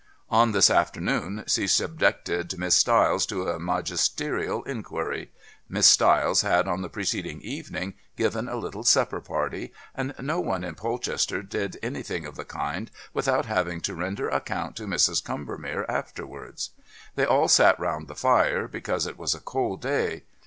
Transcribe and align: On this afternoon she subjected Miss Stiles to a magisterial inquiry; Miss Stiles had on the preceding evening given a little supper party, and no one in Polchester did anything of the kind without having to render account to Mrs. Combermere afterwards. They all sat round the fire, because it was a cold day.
On 0.31 0.51
this 0.51 0.71
afternoon 0.71 1.43
she 1.45 1.67
subjected 1.67 2.57
Miss 2.57 2.73
Stiles 2.73 3.23
to 3.27 3.47
a 3.47 3.59
magisterial 3.59 4.63
inquiry; 4.63 5.29
Miss 5.69 5.85
Stiles 5.85 6.41
had 6.41 6.67
on 6.67 6.81
the 6.81 6.89
preceding 6.89 7.39
evening 7.43 7.93
given 8.17 8.49
a 8.49 8.55
little 8.57 8.83
supper 8.83 9.21
party, 9.21 9.71
and 9.93 10.15
no 10.17 10.39
one 10.39 10.63
in 10.63 10.73
Polchester 10.73 11.43
did 11.43 11.77
anything 11.83 12.25
of 12.25 12.35
the 12.35 12.45
kind 12.45 12.89
without 13.13 13.45
having 13.45 13.79
to 13.81 13.93
render 13.93 14.27
account 14.27 14.75
to 14.77 14.87
Mrs. 14.87 15.23
Combermere 15.23 15.85
afterwards. 15.87 16.71
They 17.13 17.25
all 17.25 17.47
sat 17.47 17.79
round 17.79 18.07
the 18.07 18.15
fire, 18.15 18.67
because 18.67 19.05
it 19.05 19.19
was 19.19 19.35
a 19.35 19.39
cold 19.39 19.83
day. 19.83 20.23